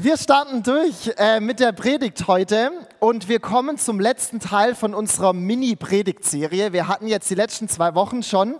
[0.00, 4.94] Wir starten durch äh, mit der Predigt heute und wir kommen zum letzten Teil von
[4.94, 6.72] unserer Mini-Predigtserie.
[6.72, 8.54] Wir hatten jetzt die letzten zwei Wochen schon.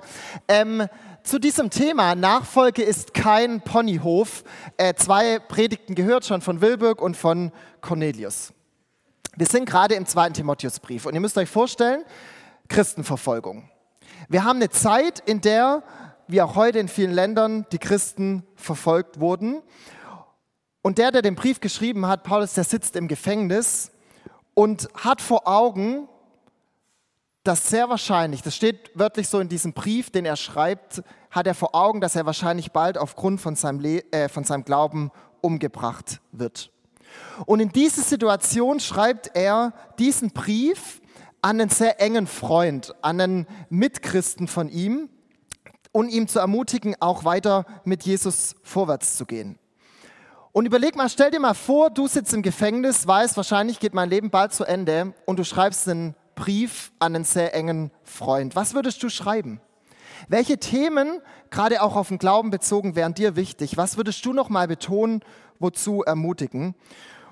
[0.48, 0.88] Ähm,
[1.22, 4.42] zu diesem Thema Nachfolge ist kein Ponyhof.
[4.78, 7.52] Äh, zwei Predigten gehört schon von Wilburg und von
[7.82, 8.52] Cornelius.
[9.36, 12.02] Wir sind gerade im zweiten Timotheusbrief und ihr müsst euch vorstellen,
[12.66, 13.70] Christenverfolgung.
[14.28, 15.84] Wir haben eine Zeit, in der,
[16.26, 19.62] wie auch heute in vielen Ländern, die Christen verfolgt wurden.
[20.82, 23.90] Und der, der den Brief geschrieben hat, Paulus, der sitzt im Gefängnis
[24.54, 26.08] und hat vor Augen,
[27.44, 31.54] dass sehr wahrscheinlich, das steht wörtlich so in diesem Brief, den er schreibt, hat er
[31.54, 35.10] vor Augen, dass er wahrscheinlich bald aufgrund von seinem, Le äh, von seinem Glauben
[35.40, 36.70] umgebracht wird.
[37.46, 41.00] Und in diese Situation schreibt er diesen Brief
[41.40, 45.08] an einen sehr engen Freund, an einen Mitchristen von ihm
[45.92, 49.58] und ihm zu ermutigen, auch weiter mit Jesus vorwärts zu gehen.
[50.58, 54.10] Und überleg mal, stell dir mal vor, du sitzt im Gefängnis, weißt, wahrscheinlich geht mein
[54.10, 58.56] Leben bald zu Ende und du schreibst einen Brief an einen sehr engen Freund.
[58.56, 59.60] Was würdest du schreiben?
[60.26, 63.76] Welche Themen, gerade auch auf den Glauben bezogen, wären dir wichtig?
[63.76, 65.20] Was würdest du noch mal betonen,
[65.60, 66.74] wozu ermutigen?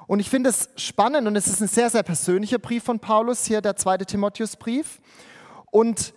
[0.06, 3.44] Und ich finde es spannend und es ist ein sehr, sehr persönlicher Brief von Paulus,
[3.44, 5.00] hier der zweite Timotheusbrief.
[5.72, 6.14] Und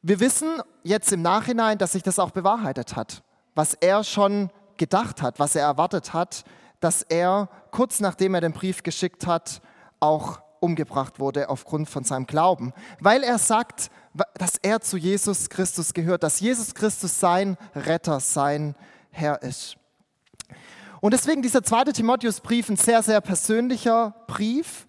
[0.00, 3.24] wir wissen jetzt im Nachhinein, dass sich das auch bewahrheitet hat,
[3.56, 6.44] was er schon gedacht hat, was er erwartet hat,
[6.80, 9.60] dass er kurz nachdem er den Brief geschickt hat,
[10.00, 13.90] auch umgebracht wurde aufgrund von seinem Glauben, weil er sagt,
[14.34, 18.74] dass er zu Jesus Christus gehört, dass Jesus Christus sein Retter, sein
[19.10, 19.76] Herr ist.
[21.00, 24.86] Und deswegen dieser zweite Timotheusbrief ein sehr, sehr persönlicher Brief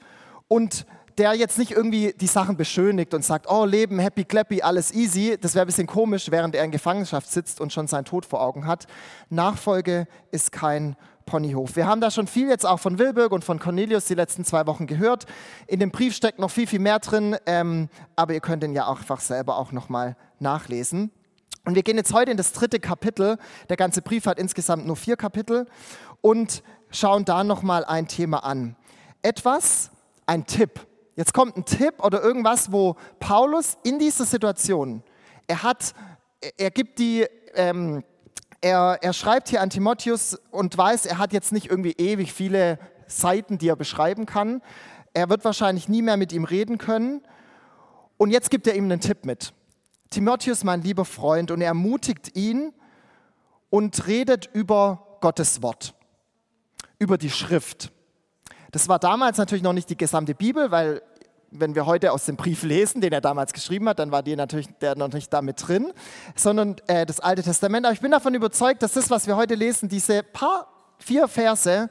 [0.47, 0.85] und
[1.17, 5.37] der jetzt nicht irgendwie die Sachen beschönigt und sagt, oh Leben, happy, clappy, alles easy.
[5.39, 8.41] Das wäre ein bisschen komisch, während er in Gefangenschaft sitzt und schon seinen Tod vor
[8.41, 8.85] Augen hat.
[9.29, 11.75] Nachfolge ist kein Ponyhof.
[11.75, 14.67] Wir haben da schon viel jetzt auch von Wilburg und von Cornelius die letzten zwei
[14.67, 15.25] Wochen gehört.
[15.67, 18.85] In dem Brief steckt noch viel, viel mehr drin, ähm, aber ihr könnt den ja
[18.85, 21.11] auch einfach selber auch nochmal nachlesen.
[21.65, 23.37] Und wir gehen jetzt heute in das dritte Kapitel.
[23.69, 25.65] Der ganze Brief hat insgesamt nur vier Kapitel
[26.21, 28.75] und schauen da nochmal ein Thema an.
[29.23, 29.89] Etwas,
[30.27, 30.85] ein Tipp.
[31.15, 35.01] Jetzt kommt ein Tipp oder irgendwas, wo Paulus in dieser Situation,
[35.47, 35.93] er hat,
[36.57, 38.03] er gibt die, ähm,
[38.59, 42.79] er, er schreibt hier an Timotheus und weiß, er hat jetzt nicht irgendwie ewig viele
[43.07, 44.61] Seiten, die er beschreiben kann.
[45.13, 47.21] Er wird wahrscheinlich nie mehr mit ihm reden können.
[48.17, 49.53] Und jetzt gibt er ihm einen Tipp mit.
[50.09, 52.73] Timotheus, mein lieber Freund, und er ermutigt ihn
[53.69, 55.93] und redet über Gottes Wort,
[56.99, 57.91] über die Schrift.
[58.75, 61.01] Das war damals natürlich noch nicht die gesamte Bibel, weil
[61.49, 64.35] wenn wir heute aus dem Brief lesen, den er damals geschrieben hat, dann war die
[64.35, 65.93] natürlich der noch nicht damit drin,
[66.35, 67.85] sondern äh, das Alte Testament.
[67.85, 71.89] Aber ich bin davon überzeugt, dass das, was wir heute lesen, diese paar vier Verse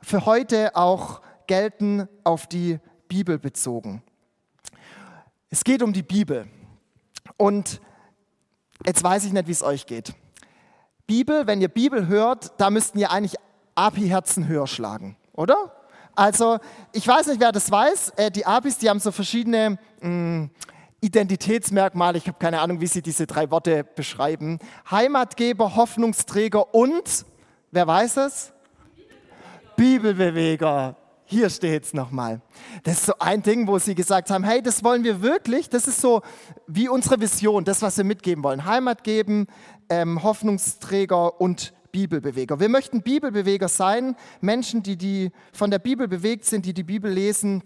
[0.00, 2.78] für heute auch gelten auf die
[3.08, 4.04] Bibel bezogen.
[5.50, 6.46] Es geht um die Bibel.
[7.36, 7.80] Und
[8.86, 10.14] jetzt weiß ich nicht, wie es euch geht.
[11.08, 13.34] Bibel, wenn ihr Bibel hört, da müssten ihr eigentlich
[13.74, 15.81] Api-Herzen höher schlagen, oder?
[16.14, 16.58] Also,
[16.92, 18.10] ich weiß nicht, wer das weiß.
[18.16, 20.50] Äh, die Apis, die haben so verschiedene mh, mm,
[21.00, 22.18] Identitätsmerkmale.
[22.18, 24.58] Ich habe keine Ahnung, wie sie diese drei Worte beschreiben.
[24.90, 27.24] Heimatgeber, Hoffnungsträger und,
[27.70, 28.52] wer weiß es?
[29.76, 30.96] Bibelbeweger.
[31.24, 32.42] Hier steht es nochmal.
[32.84, 35.70] Das ist so ein Ding, wo sie gesagt haben, hey, das wollen wir wirklich.
[35.70, 36.20] Das ist so
[36.66, 38.66] wie unsere Vision, das, was wir mitgeben wollen.
[38.66, 39.46] Heimat geben,
[39.88, 42.58] ähm, Hoffnungsträger und Bibelbeweger.
[42.58, 47.12] Wir möchten Bibelbeweger sein, Menschen, die, die von der Bibel bewegt sind, die die Bibel
[47.12, 47.62] lesen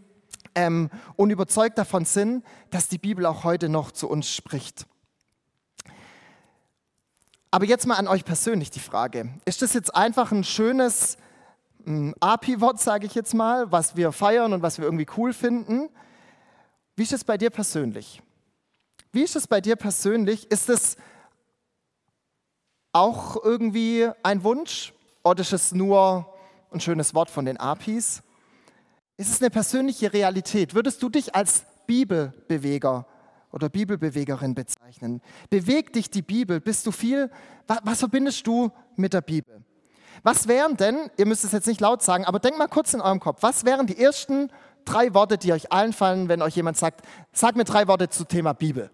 [0.54, 4.86] ähm, und überzeugt davon sind, dass die Bibel auch heute noch zu uns spricht.
[7.50, 9.30] Aber jetzt mal an euch persönlich die Frage.
[9.46, 11.16] Ist das jetzt einfach ein schönes
[11.86, 15.88] API-Wort, sage ich jetzt mal, was wir feiern und was wir irgendwie cool finden.
[16.96, 18.20] Wie ist es bei dir persönlich?
[19.12, 20.50] Wie ist es bei dir persönlich?
[20.50, 20.96] Ist es
[22.96, 26.26] auch irgendwie ein Wunsch oder ist es nur
[26.70, 28.22] ein schönes Wort von den APIs?
[29.18, 30.74] Ist es eine persönliche Realität?
[30.74, 33.06] Würdest du dich als Bibelbeweger
[33.52, 35.20] oder Bibelbewegerin bezeichnen?
[35.50, 36.60] Bewegt dich die Bibel?
[36.60, 37.30] Bist du viel?
[37.66, 39.62] Was, verbindest du mit der Bibel?
[40.22, 43.02] Was wären denn, ihr müsst es jetzt nicht laut sagen, aber denkt mal kurz in
[43.02, 44.50] eurem Kopf, was wären die ersten
[44.86, 48.26] drei Worte, die euch allen fallen, wenn euch jemand sagt, sag mir drei Worte zum
[48.26, 48.90] Thema Bibel.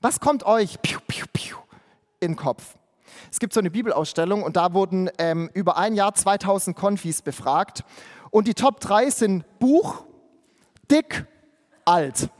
[0.00, 0.78] Was kommt euch
[2.20, 2.76] in den Kopf?
[3.30, 7.84] Es gibt so eine Bibelausstellung und da wurden ähm, über ein Jahr 2000 Konfis befragt
[8.30, 10.04] und die Top 3 sind Buch,
[10.90, 11.26] dick,
[11.84, 12.28] alt.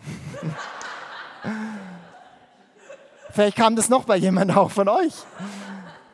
[3.31, 5.15] Vielleicht kam das noch bei jemandem auch von euch.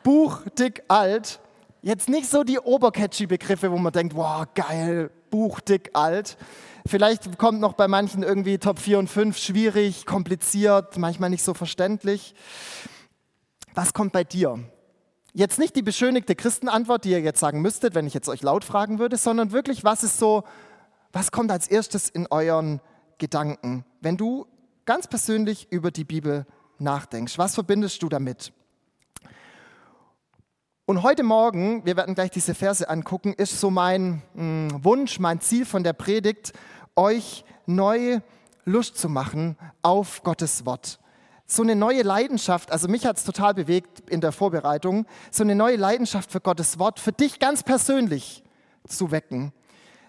[0.03, 1.39] Buch, dick, alt.
[1.81, 6.37] Jetzt nicht so die obercatchy Begriffe, wo man denkt, wow, geil, Buch, dick, alt.
[6.85, 11.53] Vielleicht kommt noch bei manchen irgendwie Top 4 und 5 schwierig, kompliziert, manchmal nicht so
[11.53, 12.35] verständlich.
[13.77, 14.57] Was kommt bei dir?
[15.33, 18.63] Jetzt nicht die beschönigte Christenantwort, die ihr jetzt sagen müsstet, wenn ich jetzt euch laut
[18.63, 20.45] fragen würde, sondern wirklich, was ist so,
[21.13, 22.81] was kommt als erstes in euren
[23.19, 24.47] Gedanken, wenn du
[24.85, 26.47] ganz persönlich über die Bibel
[26.79, 27.37] nachdenkst?
[27.37, 28.51] Was verbindest du damit?
[30.87, 35.19] Und heute Morgen, wir werden gleich diese Verse angucken, ist so mein mh, hm, Wunsch,
[35.19, 36.51] mein Ziel von der Predigt,
[36.95, 38.21] euch neu
[38.65, 40.97] Lust zu machen auf Gottes Wort
[41.47, 45.55] so eine neue Leidenschaft, also mich hat es total bewegt in der Vorbereitung, so eine
[45.55, 48.43] neue Leidenschaft für Gottes Wort, für dich ganz persönlich
[48.85, 49.53] zu wecken.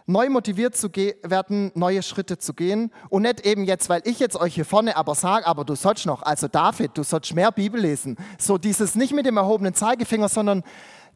[0.06, 4.36] Neu motiviert zu werden, neue Schritte zu gehen und nicht eben jetzt, weil ich jetzt
[4.36, 7.80] euch hier vorne aber sage, aber du sollst noch, also David, du sollst mehr Bibel
[7.80, 8.16] lesen.
[8.38, 10.64] So dieses nicht mit dem erhobenen Zeigefinger, sondern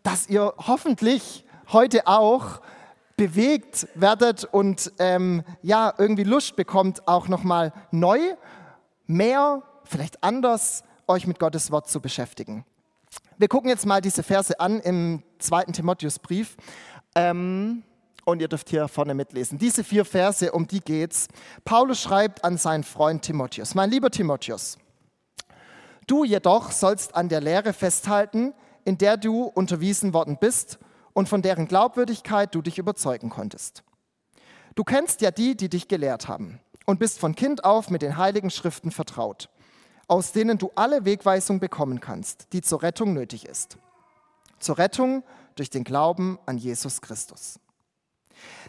[0.02, 2.60] dass ihr hoffentlich heute auch
[3.16, 8.19] bewegt werdet und ähm, ja irgendwie Lust bekommt, auch nochmal neu
[9.06, 12.64] mehr vielleicht anders euch mit Gottes Wort zu beschäftigen.
[13.38, 16.56] Wir gucken jetzt mal diese Verse an im zweiten Timotheusbrief.
[17.14, 17.82] Ähm,
[18.25, 19.58] und ihr dürft hier vorne mitlesen.
[19.58, 21.26] Diese vier Verse, um die geht's.
[21.64, 24.79] Paulus schreibt an seinen Freund Timotheus: Mein lieber Timotheus,
[26.06, 30.79] du jedoch sollst an der Lehre festhalten, in der du unterwiesen worden bist
[31.12, 33.82] und von deren Glaubwürdigkeit du dich überzeugen konntest.
[34.75, 38.17] Du kennst ja die, die dich gelehrt haben und bist von Kind auf mit den
[38.17, 39.49] heiligen Schriften vertraut
[40.12, 43.78] aus denen du alle Wegweisung bekommen kannst, die zur Rettung nötig ist.
[44.58, 45.24] Zur Rettung
[45.54, 47.58] durch den Glauben an Jesus Christus.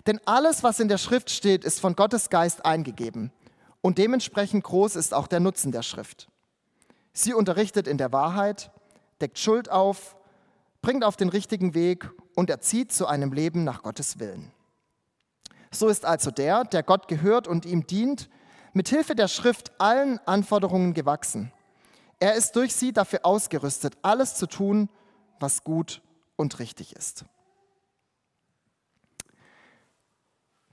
[0.07, 3.33] Denn alles, was in der Schrift steht, ist von Gottes Geist eingegeben
[3.81, 6.29] und dementsprechend groß ist auch der Nutzen der Schrift.
[7.11, 8.71] Sie unterrichtet in der Wahrheit,
[9.19, 10.15] deckt Schuld auf,
[10.81, 14.53] bringt auf den richtigen Weg und erzieht zu einem Leben nach Gottes Willen.
[15.71, 18.29] So ist also der, der Gott gehört und ihm dient,
[18.73, 21.51] mit Hilfe der Schrift allen Anforderungen gewachsen.
[22.19, 24.89] Er ist durch sie dafür ausgerüstet, alles zu tun,
[25.39, 26.01] was gut
[26.35, 27.25] und richtig ist.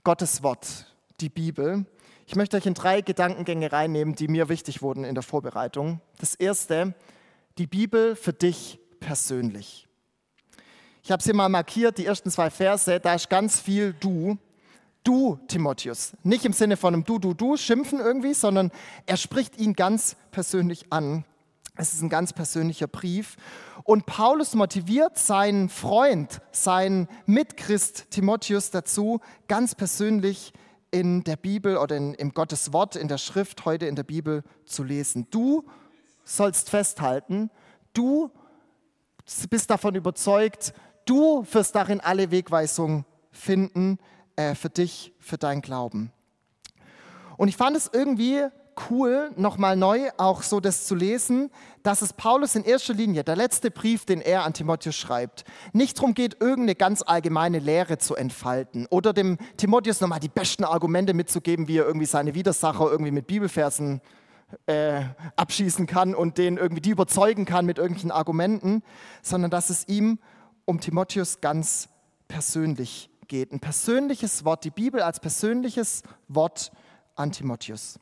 [0.03, 0.87] Gottes Wort,
[1.19, 1.85] die Bibel.
[2.25, 6.01] Ich möchte euch in drei Gedankengänge reinnehmen, die mir wichtig wurden in der Vorbereitung.
[6.17, 6.95] Das erste,
[7.57, 9.87] die Bibel für dich persönlich.
[11.03, 14.37] Ich habe es hier mal markiert, die ersten zwei Verse, da ist ganz viel Du
[15.03, 16.13] du, Timotheus.
[16.23, 18.71] Nicht im Sinne von einem du, du, du schimpfen irgendwie, sondern
[19.05, 21.25] er spricht ihn ganz persönlich an.
[21.75, 23.37] Es ist ein ganz persönlicher Brief.
[23.83, 30.53] Und Paulus motiviert seinen Freund, seinen Mitchrist Timotheus dazu, ganz persönlich
[30.91, 34.43] in der Bibel oder in, im Gottes Wort, in der Schrift heute in der Bibel
[34.65, 35.27] zu lesen.
[35.31, 35.63] Du
[36.25, 37.49] sollst festhalten,
[37.93, 38.29] du
[39.49, 40.73] bist davon überzeugt,
[41.05, 43.97] du wirst darin alle Wegweisungen finden,
[44.35, 46.11] äh, für dich, für deinen Glauben.
[47.37, 48.45] Und ich fand es irgendwie
[48.89, 51.51] cool, nochmal neu auch so das zu lesen,
[51.83, 55.43] dass es Paulus in erster Linie, der letzte Brief, den er an Timotheus schreibt,
[55.73, 60.63] nicht darum geht, irgendeine ganz allgemeine Lehre zu entfalten oder dem Timotheus nochmal die besten
[60.63, 64.01] Argumente mitzugeben, wie er irgendwie seine Widersacher irgendwie mit Bibelversen
[64.65, 65.01] äh,
[65.35, 68.83] abschießen kann und den irgendwie die überzeugen kann mit irgendwelchen Argumenten,
[69.21, 70.19] sondern dass es ihm
[70.65, 71.89] um Timotheus ganz
[72.27, 73.53] persönlich geht.
[73.53, 76.69] Ein persönliches Wort, die Bibel als persönliches Wort
[77.15, 77.97] an Timotheus.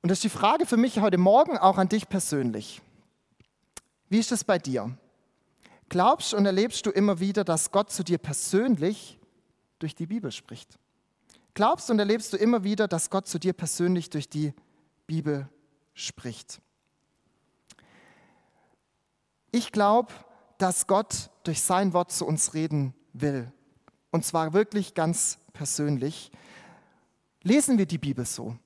[0.00, 2.80] Und das ist die Frage für mich heute Morgen auch an dich persönlich.
[4.08, 4.96] Wie ist es bei dir?
[5.90, 9.18] Glaubst und erlebst du immer wieder, dass Gott zu dir persönlich
[9.78, 10.78] durch die Bibel spricht?
[11.52, 14.54] Glaubst und erlebst du immer wieder, dass Gott zu dir persönlich durch die
[15.06, 15.50] Bibel
[15.92, 16.62] spricht?
[19.52, 20.12] Ich glaube,
[20.56, 23.50] dass Gott durch sein Wort zu uns reden will.
[24.10, 26.30] Und zwar wirklich ganz persönlich.
[27.42, 28.56] Lesen wir die Bibel so.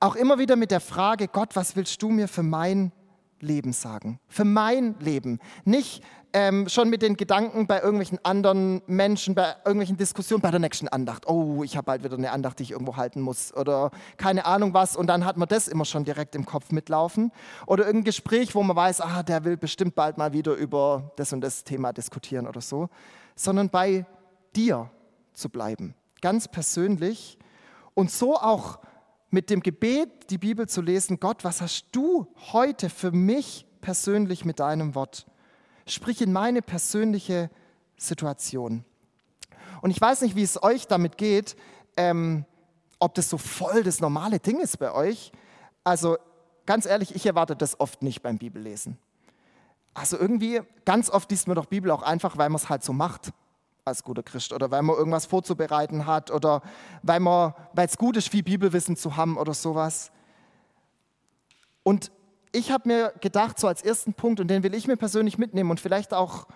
[0.00, 2.92] Auch immer wieder mit der Frage, Gott, was willst du mir für mein
[3.38, 4.18] Leben sagen?
[4.28, 5.40] Für mein Leben.
[5.64, 6.02] Nicht
[6.32, 10.88] ähm, schon mit den Gedanken bei irgendwelchen anderen Menschen, bei irgendwelchen Diskussionen, bei der nächsten
[10.88, 11.26] Andacht.
[11.26, 13.54] Oh, ich habe bald wieder eine Andacht, die ich irgendwo halten muss.
[13.54, 14.96] Oder keine Ahnung was.
[14.96, 17.32] Und dann hat man das immer schon direkt im Kopf mitlaufen.
[17.66, 21.32] Oder irgendein Gespräch, wo man weiß, ah, der will bestimmt bald mal wieder über das
[21.32, 22.88] und das Thema diskutieren oder so
[23.40, 24.04] sondern bei
[24.54, 24.90] dir
[25.32, 27.38] zu bleiben, ganz persönlich
[27.94, 28.80] und so auch
[29.30, 34.44] mit dem Gebet die Bibel zu lesen, Gott, was hast du heute für mich persönlich
[34.44, 35.26] mit deinem Wort?
[35.86, 37.48] Sprich in meine persönliche
[37.96, 38.84] Situation.
[39.80, 41.56] Und ich weiß nicht, wie es euch damit geht,
[41.96, 42.44] ähm,
[42.98, 45.32] ob das so voll das normale Ding ist bei euch.
[45.82, 46.18] Also
[46.66, 48.98] ganz ehrlich, ich erwarte das oft nicht beim Bibellesen.
[49.94, 52.92] Also irgendwie, ganz oft liest man doch Bibel auch einfach, weil man es halt so
[52.92, 53.32] macht
[53.84, 56.62] als guter Christ oder weil man irgendwas vorzubereiten hat oder
[57.02, 57.20] weil
[57.76, 60.12] es gut ist, viel Bibelwissen zu haben oder sowas.
[61.82, 62.10] Und
[62.52, 65.70] ich habe mir gedacht, so als ersten Punkt, und den will ich mir persönlich mitnehmen
[65.70, 66.46] und vielleicht auch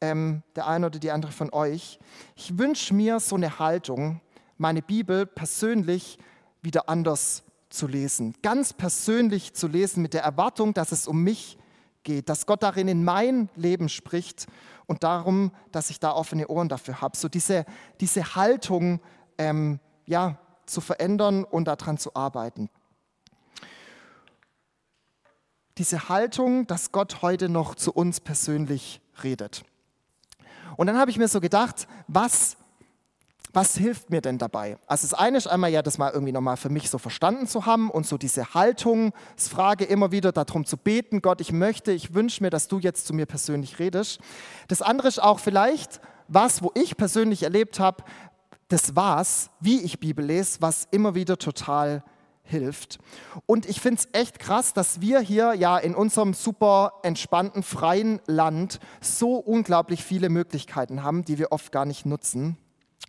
[0.00, 1.98] ähm, der eine oder die andere von euch,
[2.36, 4.20] ich wünsche mir so eine Haltung,
[4.58, 6.18] meine Bibel persönlich
[6.62, 11.58] wieder anders zu lesen, ganz persönlich zu lesen mit der Erwartung, dass es um mich
[12.02, 14.46] geht, dass Gott darin in mein Leben spricht
[14.86, 17.16] und darum, dass ich da offene Ohren dafür habe.
[17.16, 17.64] So diese,
[18.00, 19.00] diese Haltung
[19.38, 22.68] ähm, ja, zu verändern und daran zu arbeiten.
[25.78, 29.64] Diese Haltung, dass Gott heute noch zu uns persönlich redet.
[30.76, 32.56] Und dann habe ich mir so gedacht, was
[33.52, 34.78] was hilft mir denn dabei?
[34.86, 37.66] Also das eine ist einmal ja, das mal irgendwie nochmal für mich so verstanden zu
[37.66, 41.92] haben und so diese Haltung, das Frage immer wieder darum zu beten, Gott, ich möchte,
[41.92, 44.20] ich wünsche mir, dass du jetzt zu mir persönlich redest.
[44.68, 48.04] Das andere ist auch vielleicht was, wo ich persönlich erlebt habe,
[48.68, 52.02] das war's, wie ich Bibel lese, was immer wieder total
[52.42, 52.98] hilft.
[53.44, 58.20] Und ich finde es echt krass, dass wir hier ja in unserem super entspannten, freien
[58.26, 62.56] Land so unglaublich viele Möglichkeiten haben, die wir oft gar nicht nutzen.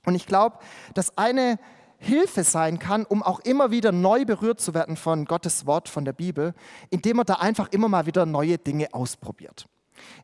[0.05, 0.59] Und ich glaube,
[0.93, 1.59] dass eine
[1.97, 6.03] Hilfe sein kann, um auch immer wieder neu berührt zu werden von Gottes Wort, von
[6.03, 6.53] der Bibel,
[6.89, 9.67] indem man da einfach immer mal wieder neue Dinge ausprobiert.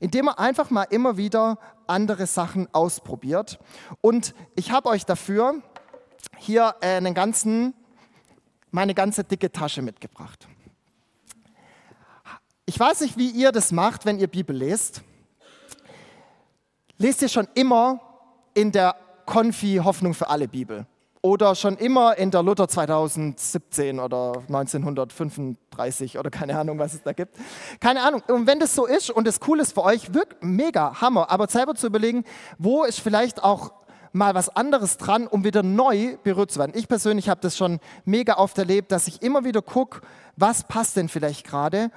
[0.02, 1.58] Indem man einfach mal immer wieder
[1.88, 3.60] andere Sachen ausprobiert.
[4.02, 5.62] Und ich habe euch dafür
[6.38, 7.74] hier einen ganzen,
[8.72, 10.48] meine ganze dicke Tasche mitgebracht.
[12.66, 15.02] Ich weiß nicht, wie ihr das macht, wenn ihr Bibel lest.
[16.98, 18.02] Lest ihr schon immer
[18.54, 18.96] in der
[19.30, 20.88] Konfi Hoffnung für alle Bibel.
[21.22, 27.14] Oder schon immer in der Luther 2017 oder 1935 oder keine Ahnung, was es da
[27.14, 27.38] gibt.
[27.80, 28.24] Keine Ahnung.
[28.28, 31.30] Und wenn das so ist und das cool ist für euch, wirkt mega, Hammer.
[31.30, 32.24] Aber selber zu überlegen,
[32.58, 33.72] wo ist vielleicht auch
[34.14, 36.72] mal was anderes dran, um wieder neu berührt zu werden.
[36.74, 40.02] Ich persönlich habe das schon mega oft erlebt, dass ich immer wieder gucke,
[40.38, 41.92] was passt denn vielleicht gerade.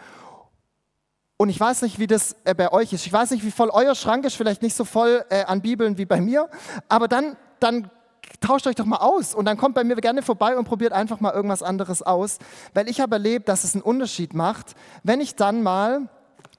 [1.42, 3.04] Und ich weiß nicht, wie das äh, bei euch ist.
[3.04, 5.98] Ich weiß nicht, wie voll euer Schrank ist, vielleicht nicht so voll äh, an Bibeln
[5.98, 6.48] wie bei mir.
[6.88, 7.90] Aber dann, dann
[8.38, 11.18] tauscht euch doch mal aus und dann kommt bei mir gerne vorbei und probiert einfach
[11.18, 12.38] mal irgendwas anderes aus.
[12.74, 16.08] Weil ich habe erlebt, dass es einen Unterschied macht, wenn ich dann mal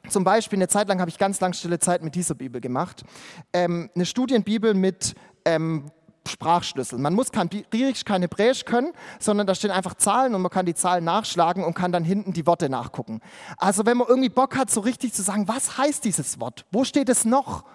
[0.10, 3.06] zum Beispiel, eine Zeit lang habe ich ganz lang stille Zeit mit dieser Bibel gemacht.
[3.54, 5.86] Ähm, eine Studienbibel mit ähm,
[6.28, 7.00] Sprachschlüssel.
[7.00, 10.66] Man muss kein Griechisch, kein Hebräisch können, sondern da stehen einfach Zahlen und man kann
[10.66, 13.22] die Zahlen nachschlagen und kann dann hinten die Worte nachgucken.
[13.58, 16.66] Also wenn man irgendwie Bock hat, so richtig zu sagen, was heißt dieses Wort?
[16.72, 17.66] Wo steht es noch?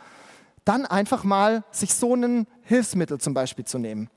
[0.64, 4.10] Dann einfach mal sich so ein Hilfsmittel zum Beispiel zu nehmen.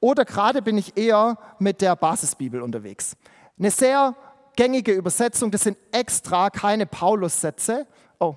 [0.00, 3.16] Oder gerade bin ich eher mit der Basisbibel unterwegs.
[3.58, 4.14] Eine sehr
[4.56, 7.86] gängige Übersetzung, das sind extra keine Paulus-Sätze.
[8.18, 8.36] Oh.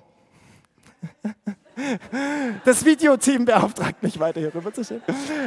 [2.64, 5.02] Das Videoteam beauftragt mich weiter hier rüber zu stehen.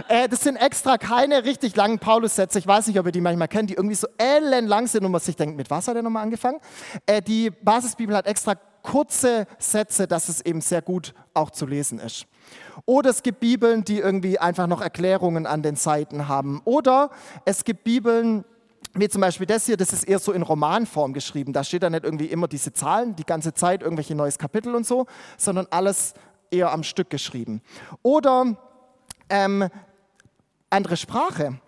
[0.07, 2.59] Äh, das sind extra keine richtig langen Paulus-Sätze.
[2.59, 5.21] Ich weiß nicht, ob ihr die manchmal kennt, die irgendwie so ellenlang sind und man
[5.21, 6.59] sich denkt, mit was hat er nochmal angefangen?
[7.05, 11.99] Äh, die Basisbibel hat extra kurze Sätze, dass es eben sehr gut auch zu lesen
[11.99, 12.25] ist.
[12.85, 16.61] Oder es gibt Bibeln, die irgendwie einfach noch Erklärungen an den Seiten haben.
[16.63, 17.09] Oder
[17.43, 18.45] es gibt Bibeln,
[18.99, 21.53] wie zum Beispiel das hier, das ist eher so in Romanform geschrieben.
[21.53, 24.85] Da steht da nicht irgendwie immer diese Zahlen, die ganze Zeit irgendwelche neues Kapitel und
[24.85, 25.05] so,
[25.37, 26.13] sondern alles
[26.51, 27.61] eher am Stück geschrieben.
[28.01, 28.57] Oder
[29.29, 29.69] ähm,
[30.69, 31.59] andere Sprache.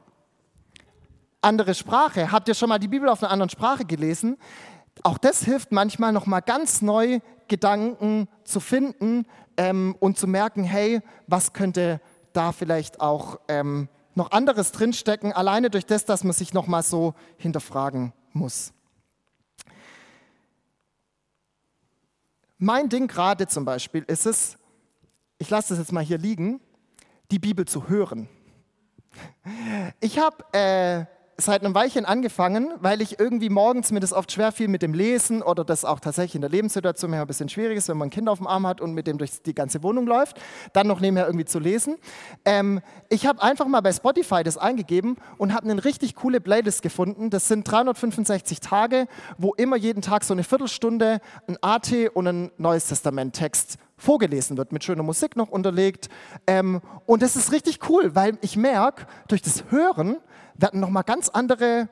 [1.41, 2.31] Andere Sprache.
[2.31, 4.37] Habt ihr schon mal die Bibel auf einer anderen Sprache gelesen?
[5.03, 9.25] Auch das hilft manchmal noch mal ganz neu Gedanken zu finden
[9.57, 12.01] ähm, und zu merken, hey, was könnte
[12.33, 13.87] da vielleicht auch ähm,
[14.19, 18.73] noch anderes drinstecken, alleine durch das, dass man sich noch mal so hinterfragen muss.
[22.59, 24.57] Mein Ding gerade zum Beispiel ist es,
[25.37, 26.59] ich lasse das jetzt mal hier liegen,
[27.31, 28.27] die Bibel zu hören.
[30.01, 31.05] Ich habe äh,
[31.39, 34.93] seit einem Weilchen angefangen, weil ich irgendwie morgens mir das oft schwer fiel mit dem
[34.93, 38.11] Lesen oder das auch tatsächlich in der Lebenssituation ein bisschen schwierig ist, wenn man ein
[38.11, 40.39] Kind auf dem Arm hat und mit dem durch die ganze Wohnung läuft,
[40.73, 41.97] dann noch nebenher irgendwie zu lesen.
[42.45, 46.81] Ähm, ich habe einfach mal bei Spotify das eingegeben und habe eine richtig coole Playlist
[46.81, 47.29] gefunden.
[47.29, 52.51] Das sind 365 Tage, wo immer jeden Tag so eine Viertelstunde ein AT und ein
[52.57, 56.09] Neues Testament Text vorgelesen wird, mit schöner Musik noch unterlegt.
[56.47, 60.17] Ähm, und das ist richtig cool, weil ich merke, durch das Hören
[60.61, 61.89] werden nochmal ganz andere,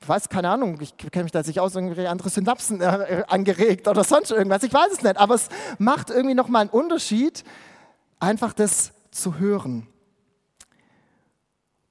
[0.00, 3.88] ich weiß, keine Ahnung, ich kenne mich da nicht aus, irgendwie andere Synapsen äh, angeregt
[3.88, 5.48] oder sonst irgendwas, ich weiß es nicht, aber es
[5.78, 7.44] macht irgendwie nochmal einen Unterschied,
[8.18, 9.86] einfach das zu hören.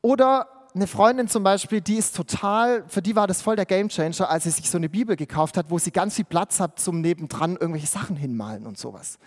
[0.02, 4.30] Oder eine Freundin zum Beispiel, die ist total, für die war das voll der Gamechanger,
[4.30, 7.02] als sie sich so eine Bibel gekauft hat, wo sie ganz viel Platz hat zum
[7.02, 9.20] nebendran irgendwelche Sachen hinmalen und sowas.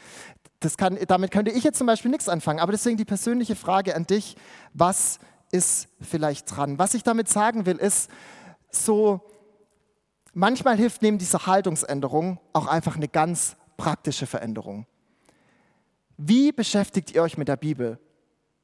[0.61, 2.59] Das kann, damit könnte ich jetzt zum Beispiel nichts anfangen.
[2.59, 4.37] Aber deswegen die persönliche Frage an dich,
[4.75, 5.19] was
[5.53, 6.79] ist vielleicht dran?
[6.79, 8.11] Was ich damit sagen will, ist
[8.71, 9.21] so,
[10.35, 14.87] manchmal hilft neben dieser Haltungsänderung auch einfach eine ganz praktische Veränderung.
[16.17, 17.99] Wie beschäftigt ihr euch mit der Bibel?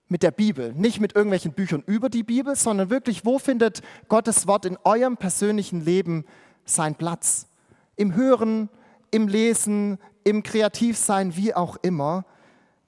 [0.09, 4.47] Mit der Bibel, nicht mit irgendwelchen Büchern über die Bibel, sondern wirklich, wo findet Gottes
[4.47, 6.27] Wort in eurem persönlichen Leben
[6.65, 7.49] seinen Platz?
[7.97, 8.69] Im Hören,
[9.11, 12.25] im Lesen, im Kreativsein, wie auch immer.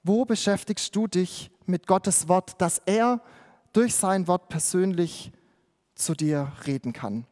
[0.03, 3.21] Wo beschäftigst du dich mit Gottes Wort, dass er
[3.75, 5.31] durch sein Wort persönlich
[5.95, 7.25] zu dir reden kann?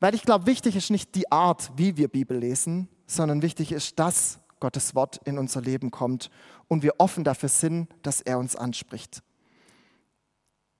[0.00, 3.98] Weil ich glaube, wichtig ist nicht die Art, wie wir Bibel lesen, sondern wichtig ist,
[3.98, 6.30] dass Gottes Wort in unser Leben kommt
[6.68, 9.22] und wir offen dafür sind, dass er uns anspricht.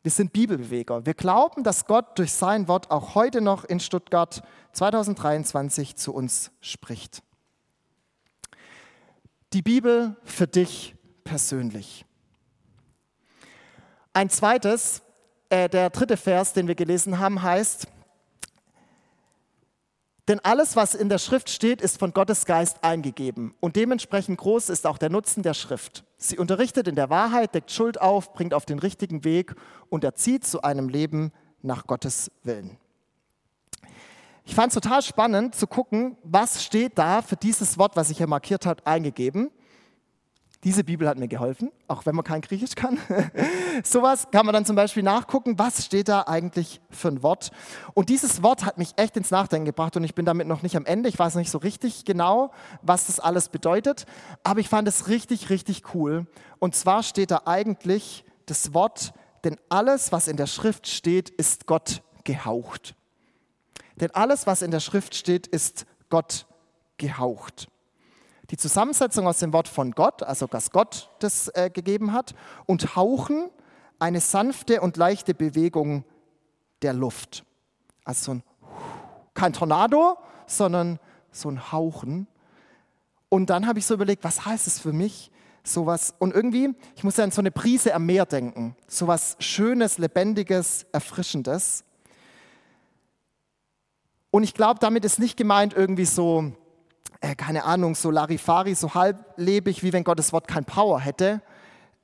[0.02, 1.06] Wir sind Bibelbeweger.
[1.06, 4.42] Wir glauben, dass Gott durch sein Wort auch heute noch in Stuttgart
[4.72, 7.22] 2023 zu uns spricht.
[9.52, 12.04] Die Bibel für dich persönlich.
[14.12, 15.02] Ein zweites,
[15.48, 17.86] äh, der dritte Vers, den wir gelesen haben, heißt,
[20.28, 23.54] denn alles, was in der Schrift steht, ist von Gottes Geist eingegeben.
[23.58, 26.04] Und dementsprechend groß ist auch der Nutzen der Schrift.
[26.16, 29.56] Sie unterrichtet in der Wahrheit, deckt Schuld auf, bringt auf den richtigen Weg
[29.88, 32.78] und erzieht zu einem Leben nach Gottes Willen.
[34.44, 38.18] Ich fand es total spannend zu gucken, was steht da für dieses Wort, was ich
[38.18, 39.50] hier markiert habe, eingegeben.
[40.64, 42.96] Diese Bibel hat mir geholfen, auch wenn man kein Griechisch kann.
[43.84, 47.50] Sowas kann man dann zum Beispiel nachgucken, was steht da eigentlich für ein Wort.
[47.94, 50.76] Und dieses Wort hat mich echt ins Nachdenken gebracht und ich bin damit noch nicht
[50.76, 51.08] am Ende.
[51.08, 54.06] Ich weiß nicht so richtig genau, was das alles bedeutet,
[54.44, 56.28] aber ich fand es richtig, richtig cool.
[56.60, 61.66] Und zwar steht da eigentlich das Wort, denn alles, was in der Schrift steht, ist
[61.66, 62.94] Gott gehaucht.
[64.00, 66.46] Denn alles, was in der Schrift steht, ist Gott
[66.98, 67.66] gehaucht
[68.52, 72.34] die Zusammensetzung aus dem Wort von Gott, also dass Gott das äh, gegeben hat,
[72.66, 73.48] und hauchen
[73.98, 76.04] eine sanfte und leichte Bewegung
[76.82, 77.46] der Luft.
[78.04, 78.42] Also so ein,
[79.32, 80.98] kein Tornado, sondern
[81.30, 82.26] so ein Hauchen.
[83.30, 85.30] Und dann habe ich so überlegt, was heißt es für mich?
[85.64, 88.76] Sowas, und irgendwie, ich muss ja an so eine Prise am Meer denken.
[88.86, 91.84] Sowas Schönes, Lebendiges, Erfrischendes.
[94.30, 96.52] Und ich glaube, damit ist nicht gemeint irgendwie so
[97.22, 101.40] äh, keine Ahnung, so Larifari, so halblebig, wie wenn Gottes Wort kein Power hätte.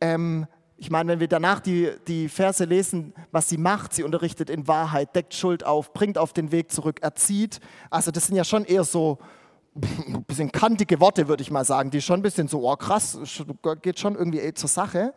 [0.01, 4.49] Ähm, ich meine, wenn wir danach die, die Verse lesen, was sie macht, sie unterrichtet
[4.49, 7.59] in Wahrheit, deckt Schuld auf, bringt auf den Weg zurück, erzieht.
[7.91, 9.19] Also das sind ja schon eher so
[9.75, 13.19] ein bisschen kantige Worte, würde ich mal sagen, die schon ein bisschen so, oh krass,
[13.83, 15.15] geht schon irgendwie zur Sache.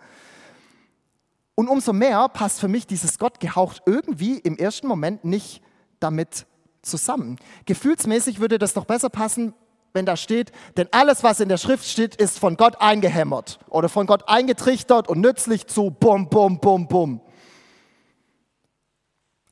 [1.53, 5.61] Und umso mehr passt für mich dieses Gott gehaucht irgendwie im ersten Moment nicht
[5.99, 6.47] damit
[6.81, 7.37] zusammen.
[7.65, 9.53] Gefühlsmäßig würde das doch besser passen,
[9.93, 13.89] wenn da steht, denn alles, was in der Schrift steht, ist von Gott eingehämmert oder
[13.89, 17.21] von Gott eingetrichtert und nützlich zu bum, bum, bum, bum.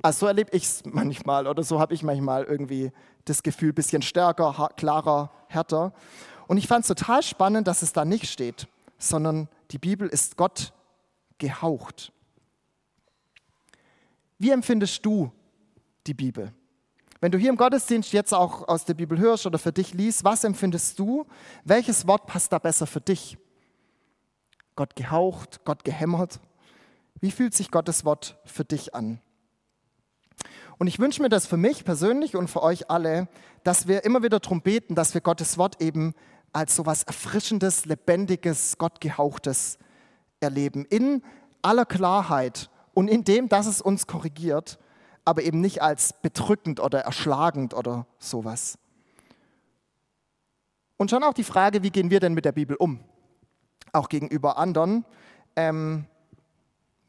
[0.02, 2.92] Also so erlebe ich es manchmal oder so habe ich manchmal irgendwie
[3.26, 5.94] das Gefühl, bisschen stärker, klarer, härter.
[6.48, 10.38] Und ich fand es total spannend, dass es da nicht steht, sondern die Bibel ist
[10.38, 10.74] Gott
[11.38, 12.14] gehaucht.
[14.38, 15.32] Wie empfindest du
[16.08, 16.54] die Bibel?
[17.22, 20.24] Wenn du hier im Gottesdienst jetzt auch aus der Bibel hörst oder für dich liest,
[20.24, 21.26] was empfindest du?
[21.66, 23.38] Welches Wort passt da besser für dich?
[24.76, 26.40] Gott gehaucht, Gott gehämmert?
[27.20, 29.20] Wie fühlt sich Gottes Wort für dich an?
[30.78, 33.28] Und ich wünsche mir das für mich persönlich und für euch alle,
[33.66, 36.14] dass wir immer wieder darum beten, dass wir Gottes Wort eben
[36.54, 39.78] als so etwas Erfrischendes, Lebendiges, Gottgehauchtes
[40.40, 40.86] erleben.
[40.86, 41.22] In
[41.62, 44.80] aller Klarheit und in dem, dass es uns korrigiert
[45.30, 48.80] aber eben nicht als bedrückend oder erschlagend oder sowas.
[50.98, 53.00] Und schon auch die Frage, wie gehen wir denn mit der Bibel um?
[53.94, 55.06] Auch gegenüber anderen.
[55.56, 56.06] Ähm,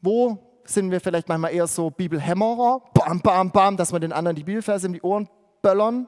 [0.03, 4.35] wo sind wir vielleicht manchmal eher so Bibelhämmerer, bam, bam, bam, dass wir den anderen
[4.35, 5.27] die Bibelverse in die Ohren
[5.63, 6.07] böllern?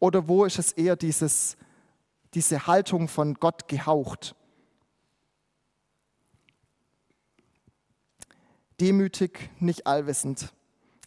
[0.00, 1.56] Oder wo ist es eher dieses,
[2.34, 4.34] diese Haltung von Gott gehaucht?
[8.80, 10.52] Demütig, nicht allwissend.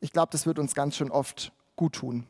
[0.02, 2.28] Ich glaube, das wird uns ganz schön oft gut tun.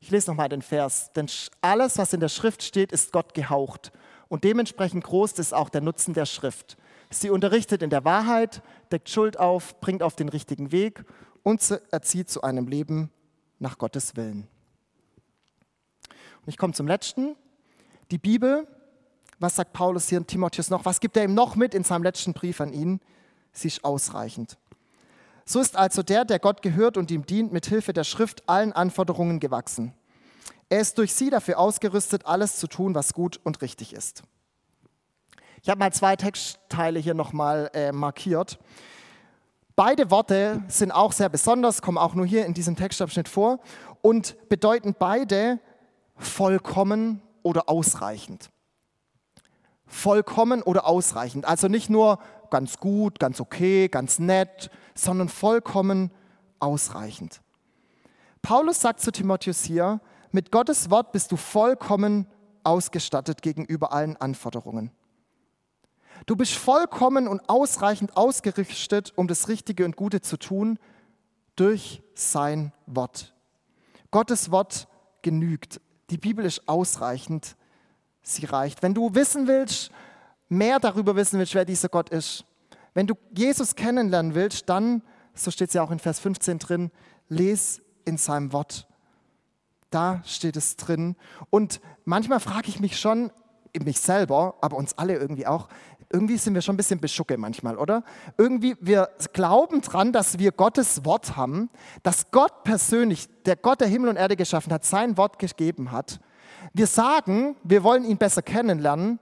[0.00, 1.12] Ich lese nochmal den Vers.
[1.12, 1.26] Denn
[1.60, 3.92] alles, was in der Schrift steht, ist Gott gehaucht.
[4.28, 6.76] Und dementsprechend groß ist auch der Nutzen der Schrift.
[7.10, 11.04] Sie unterrichtet in der Wahrheit, deckt Schuld auf, bringt auf den richtigen Weg
[11.42, 13.10] und erzieht zu einem Leben
[13.58, 14.48] nach Gottes Willen.
[16.08, 17.36] Und ich komme zum letzten.
[18.10, 18.66] Die Bibel,
[19.38, 20.84] was sagt Paulus hier in Timotheus noch?
[20.84, 23.00] Was gibt er ihm noch mit in seinem letzten Brief an ihn?
[23.52, 24.56] sie ist ausreichend.
[25.50, 28.72] So ist also der, der Gott gehört und ihm dient, mit Hilfe der Schrift allen
[28.72, 29.92] Anforderungen gewachsen.
[30.68, 34.22] Er ist durch sie dafür ausgerüstet, alles zu tun, was gut und richtig ist.
[35.60, 38.60] Ich habe mal zwei Textteile hier nochmal äh, markiert.
[39.74, 43.58] Beide Worte sind auch sehr besonders, kommen auch nur hier in diesem Textabschnitt vor
[44.02, 45.58] und bedeuten beide
[46.14, 48.50] vollkommen oder ausreichend.
[49.84, 51.44] Vollkommen oder ausreichend.
[51.44, 56.10] Also nicht nur ganz gut, ganz okay, ganz nett, sondern vollkommen
[56.58, 57.40] ausreichend.
[58.42, 60.00] Paulus sagt zu Timotheus hier,
[60.32, 62.26] mit Gottes Wort bist du vollkommen
[62.62, 64.90] ausgestattet gegenüber allen Anforderungen.
[66.26, 70.78] Du bist vollkommen und ausreichend ausgerichtet, um das Richtige und Gute zu tun,
[71.56, 73.34] durch sein Wort.
[74.10, 74.88] Gottes Wort
[75.22, 75.80] genügt.
[76.10, 77.56] Die Bibel ist ausreichend.
[78.22, 78.82] Sie reicht.
[78.82, 79.90] Wenn du wissen willst,
[80.50, 82.44] mehr darüber wissen willst, wer dieser Gott ist,
[82.92, 86.90] wenn du Jesus kennenlernen willst, dann, so steht es ja auch in Vers 15 drin,
[87.28, 88.86] les in seinem Wort.
[89.90, 91.16] Da steht es drin.
[91.50, 93.32] Und manchmal frage ich mich schon,
[93.84, 95.68] mich selber, aber uns alle irgendwie auch,
[96.12, 98.02] irgendwie sind wir schon ein bisschen beschucke manchmal, oder?
[98.36, 101.70] Irgendwie, wir glauben dran, dass wir Gottes Wort haben,
[102.02, 106.18] dass Gott persönlich, der Gott, der Himmel und Erde geschaffen hat, sein Wort gegeben hat.
[106.72, 109.20] Wir sagen, wir wollen ihn besser kennenlernen,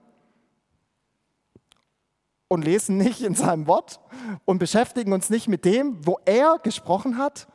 [2.49, 4.01] und lesen nicht in seinem Wort
[4.43, 7.47] und beschäftigen uns nicht mit dem, wo er gesprochen hat.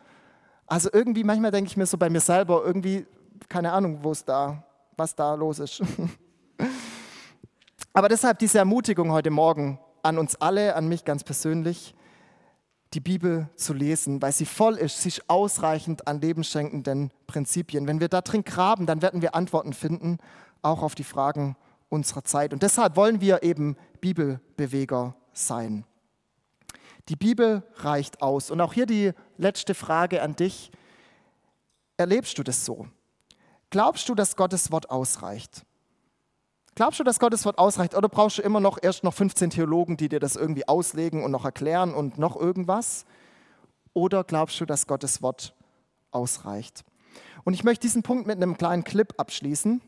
[0.66, 3.04] Also irgendwie, manchmal denke ich mir so bei mir selber, irgendwie,
[3.48, 4.64] keine Ahnung, wo es da,
[4.96, 5.83] was da los ist.
[7.92, 11.94] Aber deshalb diese Ermutigung heute Morgen an uns alle, an mich ganz persönlich,
[12.94, 17.88] die Bibel zu lesen, weil sie voll ist, sie ist ausreichend an lebenschenkenden Prinzipien.
[17.88, 20.18] Wenn wir da drin graben, dann werden wir Antworten finden,
[20.62, 21.57] auch auf die Fragen
[21.94, 22.52] unserer Zeit.
[22.52, 25.85] Und deshalb wollen wir eben Bibelbeweger sein.
[27.09, 28.50] Die Bibel reicht aus.
[28.50, 30.70] Und auch hier die letzte Frage an dich.
[31.96, 32.88] Erlebst du das so?
[33.70, 35.64] Glaubst du, dass Gottes Wort ausreicht?
[36.74, 37.94] Glaubst du, dass Gottes Wort ausreicht?
[37.94, 41.30] Oder brauchst du immer noch erst noch 15 Theologen, die dir das irgendwie auslegen und
[41.30, 43.04] noch erklären und noch irgendwas?
[43.92, 45.54] Oder glaubst du, dass Gottes Wort
[46.11, 46.85] ausreicht?
[47.44, 49.80] Und ich möchte diesen Punkt mit einem kleinen Clip abschließen.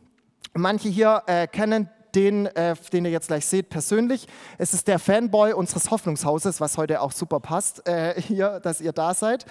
[0.55, 4.27] Manche hier äh, kennen den, äh, den ihr jetzt gleich seht, persönlich.
[4.57, 8.93] Es ist der Fanboy unseres Hoffnungshauses, was heute auch super passt, äh, hier, dass ihr
[8.93, 9.45] da seid.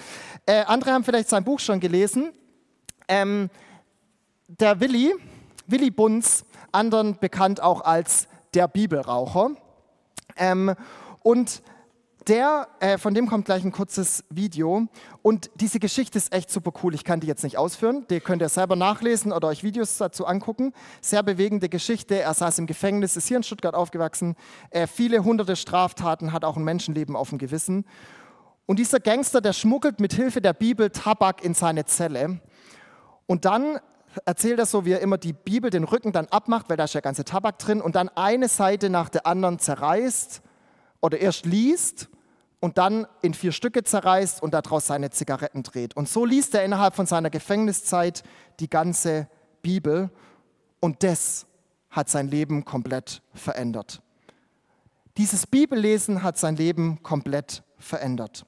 [0.46, 2.34] Äh, andere haben vielleicht sein Buch schon gelesen.
[3.08, 3.50] Ähm,
[4.48, 5.14] der Willi,
[5.68, 9.52] Willi Bunz, anderen bekannt auch als der Bibelraucher.
[10.36, 10.74] Ähm,
[11.22, 11.62] und
[12.28, 14.88] der, äh, von dem kommt gleich ein kurzes Video.
[15.22, 16.96] Und diese Geschichte ist echt super cool.
[16.96, 18.06] Ich kann die jetzt nicht ausführen.
[18.10, 20.74] Die könnt ihr selber nachlesen oder euch Videos dazu angucken.
[21.02, 22.20] Sehr bewegende Geschichte.
[22.20, 24.36] Er saß im Gefängnis, ist hier in Stuttgart aufgewachsen.
[24.72, 27.86] Äh, viele hunderte Straftaten, hat auch ein Menschenleben auf dem Gewissen.
[28.66, 32.40] Und dieser Gangster, der schmuggelt mit Hilfe der Bibel Tabak in seine Zelle.
[33.28, 33.80] Und dann
[34.26, 36.94] erzählt er so, wie er immer die Bibel den Rücken dann abmacht, weil da ist
[36.94, 40.42] ja ganze Tabak drin, und dann eine Seite nach der anderen zerreißt
[41.02, 42.10] oder erst liest
[42.60, 45.96] und dann in vier Stücke zerreißt und daraus seine Zigaretten dreht.
[45.96, 48.24] Und so liest er innerhalb von seiner Gefängniszeit
[48.60, 49.28] die ganze
[49.62, 50.10] Bibel
[50.80, 51.46] und das
[51.90, 54.02] hat sein Leben komplett verändert.
[55.18, 58.46] Dieses Bibellesen hat sein Leben komplett verändert.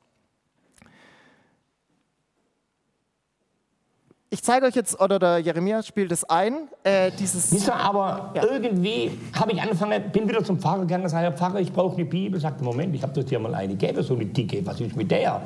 [4.30, 7.50] Ich zeige euch jetzt, oder der Jeremia spielt es ein, äh, dieses...
[7.50, 8.44] Wisst ihr, aber ja.
[8.44, 12.04] irgendwie habe ich angefangen, bin wieder zum Pfarrer gegangen und sage, Pfarrer, ich brauche eine
[12.04, 12.38] Bibel.
[12.38, 15.10] Sagte, Moment, ich habe das dir mal eine gegeben, so eine dicke, was ist mit
[15.12, 15.42] der?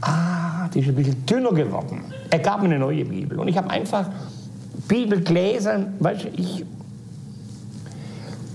[0.00, 2.04] Ah, die ist ein bisschen dünner geworden.
[2.30, 4.08] Er gab mir eine neue Bibel und ich habe einfach
[4.86, 6.64] Bibel gelesen, weißt du, ich...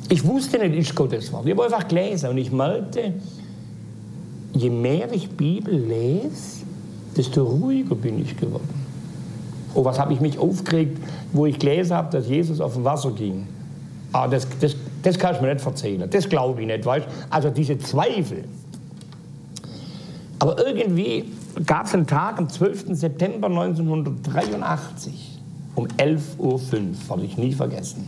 [0.07, 1.45] Ich wusste nicht, ist Gottes Wort.
[1.47, 3.13] Ich habe einfach gelesen und ich merkte,
[4.53, 6.63] je mehr ich Bibel lese,
[7.17, 8.82] desto ruhiger bin ich geworden.
[9.73, 10.99] Oh, was habe ich mich aufgeregt,
[11.31, 13.47] wo ich gelesen habe, dass Jesus auf dem Wasser ging.
[14.11, 16.07] Ah, das, das, das kannst du mir nicht erzählen.
[16.09, 18.43] Das glaube ich nicht, weißt Also diese Zweifel.
[20.39, 21.25] Aber irgendwie
[21.65, 22.87] gab es einen Tag am 12.
[22.89, 25.39] September 1983
[25.75, 26.59] um 11.05 Uhr,
[27.09, 28.07] habe ich nie vergessen,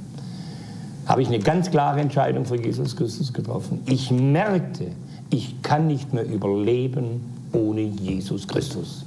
[1.08, 3.82] habe ich eine ganz klare Entscheidung für Jesus Christus getroffen.
[3.88, 4.88] Ich merkte,
[5.30, 7.22] ich kann nicht mehr überleben
[7.54, 9.06] ohne Jesus Christus.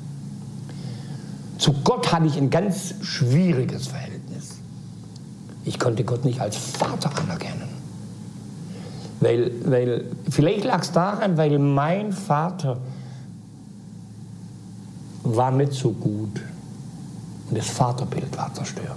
[1.58, 4.58] Zu Gott hatte ich ein ganz schwieriges Verhältnis.
[5.64, 7.68] Ich konnte Gott nicht als Vater anerkennen.
[9.20, 12.78] Weil, weil, vielleicht lag es daran, weil mein Vater
[15.24, 16.40] war nicht so gut
[17.48, 18.96] und das Vaterbild war zerstört.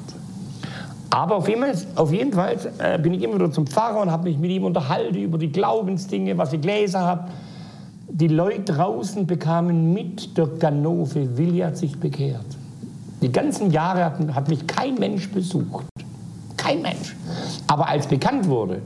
[1.09, 4.11] Aber auf jeden Fall, auf jeden Fall äh, bin ich immer wieder zum Pfarrer und
[4.11, 7.25] habe mich mit ihm unterhalten über die Glaubensdinge, was ich gelesen habe.
[8.09, 12.45] Die Leute draußen bekamen mit, der Ganove Willi hat sich bekehrt.
[13.21, 15.85] Die ganzen Jahre hat, hat mich kein Mensch besucht.
[16.57, 17.15] Kein Mensch.
[17.67, 18.81] Aber als bekannt wurde,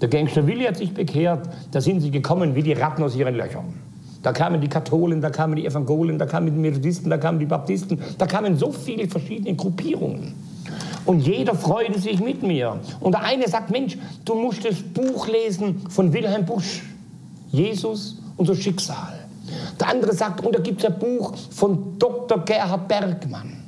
[0.00, 3.34] der Gangster Willi hat sich bekehrt, da sind sie gekommen wie die Ratten aus ihren
[3.34, 3.74] Löchern.
[4.22, 7.46] Da kamen die Katholen, da kamen die Evangelien, da kamen die Methodisten, da kamen die
[7.46, 10.34] Baptisten, da kamen so viele verschiedene Gruppierungen.
[11.06, 12.78] Und jeder freute sich mit mir.
[13.00, 16.82] Und der eine sagt, Mensch, du musst das Buch lesen von Wilhelm Busch.
[17.52, 19.18] Jesus, unser Schicksal.
[19.78, 22.38] Der andere sagt, und da gibt es ein Buch von Dr.
[22.44, 23.60] Gerhard Bergmann.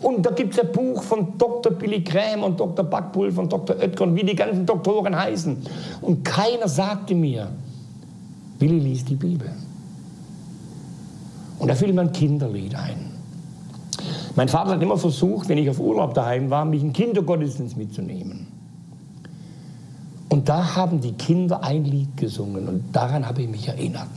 [0.00, 1.72] Und da gibt es ein Buch von Dr.
[1.72, 2.84] Billy Graham und Dr.
[2.84, 3.76] Backbull, von Dr.
[3.76, 5.58] Oetker und wie die ganzen Doktoren heißen.
[6.00, 7.48] Und keiner sagte mir,
[8.58, 9.50] Willi liest die Bibel.
[11.58, 13.10] Und da fiel mir ein Kinderlied ein.
[14.34, 18.46] Mein Vater hat immer versucht, wenn ich auf Urlaub daheim war, mich in Kindergottesdienst mitzunehmen.
[20.30, 24.08] Und da haben die Kinder ein Lied gesungen und daran habe ich mich erinnert.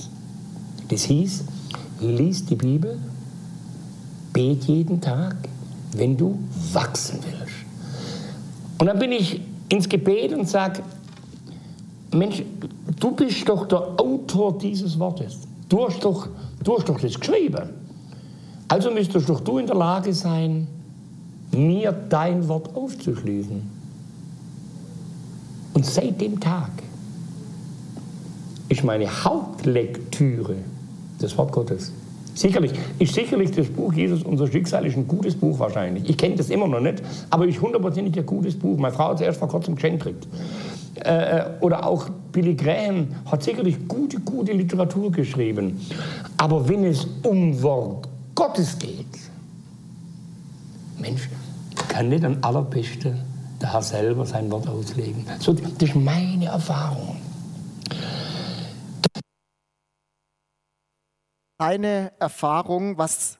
[0.87, 1.43] Das hieß,
[2.01, 2.99] lies die Bibel,
[4.31, 5.35] bet jeden Tag,
[5.93, 6.37] wenn du
[6.71, 7.55] wachsen willst.
[8.77, 10.83] Und dann bin ich ins Gebet und sage,
[12.11, 12.43] Mensch,
[12.99, 15.39] du bist doch der Autor dieses Wortes.
[15.67, 16.27] Du hast doch,
[16.63, 17.69] du hast doch das geschrieben.
[18.67, 20.67] Also müsstest doch du in der Lage sein,
[21.51, 23.72] mir dein Wort aufzuschließen.
[25.73, 26.71] Und seit dem Tag
[28.69, 30.55] ist meine Hauptlektüre
[31.19, 31.91] das Wort Gottes.
[32.35, 36.09] Sicherlich, ist sicherlich das Buch Jesus, unser Schicksal, ist ein gutes Buch wahrscheinlich.
[36.09, 38.77] Ich kenne das immer noch nicht, aber ist hundertprozentig ein gutes Buch.
[38.77, 40.27] Meine Frau hat es erst vor kurzem geschenkt gekriegt.
[40.95, 45.79] Äh, oder auch Billy Graham hat sicherlich gute, gute Literatur geschrieben.
[46.37, 49.05] Aber wenn es um Wort Gottes geht,
[50.99, 51.29] Mensch,
[51.87, 53.32] kann nicht am allerbesten
[53.71, 55.25] Herr selber sein Wort auslegen.
[55.39, 57.19] So, das ist meine Erfahrung.
[61.57, 63.39] Eine Erfahrung, was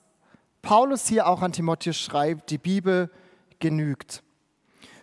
[0.62, 3.12] Paulus hier auch an Timotheus schreibt, die Bibel
[3.60, 4.24] genügt.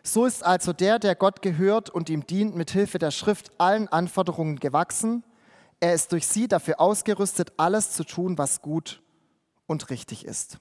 [0.02, 3.88] So ist also der, der Gott gehört und ihm dient, mit Hilfe der Schrift allen
[3.88, 5.24] Anforderungen gewachsen.
[5.80, 9.02] Er ist durch sie dafür ausgerüstet, alles zu tun, was gut
[9.66, 10.58] und richtig ist.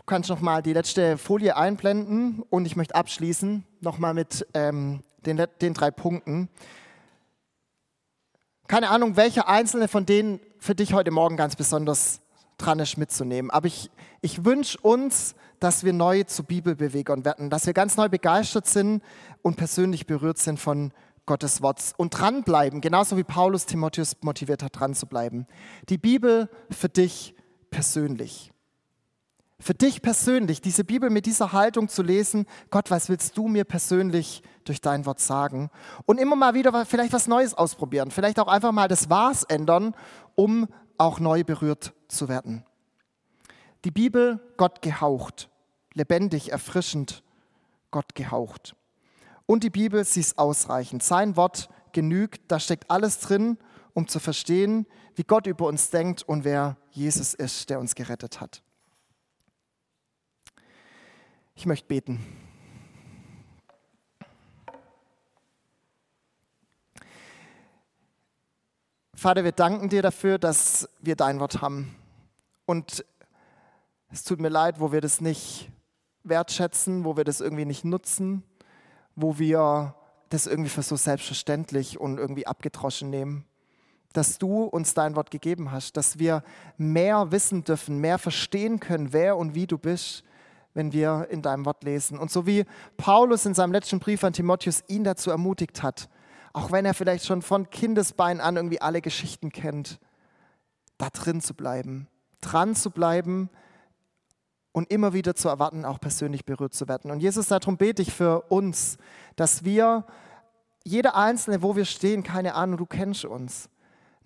[0.00, 4.46] Du kannst noch mal die letzte Folie einblenden und ich möchte abschließen noch mal mit
[4.54, 6.48] ähm, den, den drei Punkten.
[8.66, 12.22] Keine Ahnung, welche einzelne von denen für dich heute Morgen ganz besonders
[12.56, 13.50] dran ist mitzunehmen.
[13.50, 13.90] Aber ich,
[14.22, 19.02] ich wünsche uns, dass wir neu zu Bibelbewegern werden, dass wir ganz neu begeistert sind
[19.42, 20.92] und persönlich berührt sind von
[21.26, 25.46] Gottes Wort und dranbleiben, genauso wie Paulus Timotheus motiviert hat, dran zu bleiben.
[25.90, 27.34] Die Bibel für dich
[27.70, 28.50] persönlich.
[29.62, 33.64] Für dich persönlich, diese Bibel mit dieser Haltung zu lesen, Gott, was willst du mir
[33.64, 35.68] persönlich durch dein Wort sagen?
[36.06, 39.94] Und immer mal wieder vielleicht was Neues ausprobieren, vielleicht auch einfach mal das Was ändern,
[40.34, 42.64] um auch neu berührt zu werden.
[43.84, 45.50] Die Bibel, Gott gehaucht,
[45.92, 47.22] lebendig, erfrischend,
[47.90, 48.74] Gott gehaucht.
[49.44, 51.02] Und die Bibel, sie ist ausreichend.
[51.02, 53.58] Sein Wort genügt, da steckt alles drin,
[53.92, 58.40] um zu verstehen, wie Gott über uns denkt und wer Jesus ist, der uns gerettet
[58.40, 58.62] hat.
[61.60, 62.18] Ich möchte beten.
[69.14, 71.94] Vater, wir danken dir dafür, dass wir dein Wort haben.
[72.64, 73.04] Und
[74.10, 75.70] es tut mir leid, wo wir das nicht
[76.24, 78.42] wertschätzen, wo wir das irgendwie nicht nutzen,
[79.14, 79.94] wo wir
[80.30, 83.44] das irgendwie für so selbstverständlich und irgendwie abgedroschen nehmen.
[84.14, 86.42] Dass du uns dein Wort gegeben hast, dass wir
[86.78, 90.24] mehr wissen dürfen, mehr verstehen können, wer und wie du bist,
[90.74, 92.18] wenn wir in deinem Wort lesen.
[92.18, 92.64] Und so wie
[92.96, 96.08] Paulus in seinem letzten Brief an Timotheus ihn dazu ermutigt hat,
[96.52, 99.98] auch wenn er vielleicht schon von Kindesbein an irgendwie alle Geschichten kennt,
[100.98, 102.08] da drin zu bleiben,
[102.40, 103.50] dran zu bleiben,
[104.72, 107.10] und immer wieder zu erwarten, auch persönlich berührt zu werden.
[107.10, 108.98] Und Jesus, darum bete ich für uns,
[109.36, 110.04] dass wir,
[110.84, 113.68] jeder Einzelne, wo wir stehen, keine Ahnung, du kennst uns,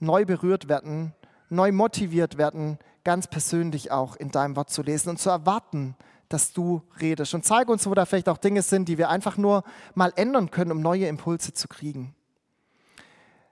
[0.00, 1.14] neu berührt werden,
[1.48, 5.96] neu motiviert werden, ganz persönlich auch in deinem Wort zu lesen und zu erwarten,
[6.34, 7.32] dass du redest.
[7.32, 10.50] Und zeige uns, wo da vielleicht auch Dinge sind, die wir einfach nur mal ändern
[10.50, 12.14] können, um neue Impulse zu kriegen.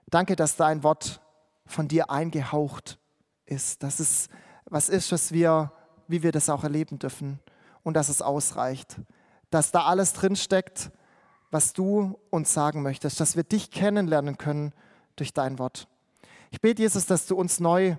[0.07, 1.21] Danke, dass dein Wort
[1.65, 2.99] von dir eingehaucht
[3.45, 4.29] ist, dass es
[4.65, 5.71] was ist, was wir
[6.07, 7.39] wie wir das auch erleben dürfen
[7.83, 8.97] und dass es ausreicht,
[9.49, 10.91] dass da alles drinsteckt,
[11.51, 14.73] was du uns sagen möchtest, dass wir dich kennenlernen können
[15.15, 15.87] durch dein Wort.
[16.51, 17.95] Ich bete, Jesus, dass du uns neu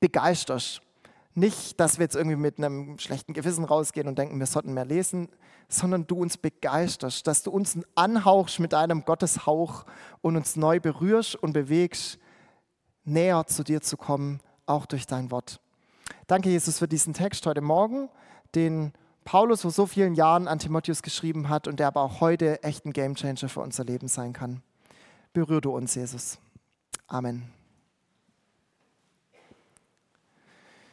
[0.00, 0.80] begeisterst,
[1.38, 4.86] Nicht, dass wir jetzt irgendwie mit einem schlechten Gewissen rausgehen und denken, wir sollten mehr
[4.86, 5.28] lesen,
[5.68, 9.84] sondern du uns begeisterst, dass du uns anhauchst mit deinem Gotteshauch
[10.22, 12.18] und uns neu berührst und bewegst,
[13.04, 15.60] näher zu dir zu kommen, auch durch dein Wort.
[16.26, 18.08] Danke, Jesus, für diesen Text heute Morgen,
[18.54, 18.94] den
[19.26, 22.86] Paulus vor so vielen Jahren an Timotheus geschrieben hat und der aber auch heute echt
[22.86, 24.62] ein Gamechanger für unser Leben sein kann.
[25.34, 26.38] Berühr du uns, Jesus.
[27.08, 27.55] Amen.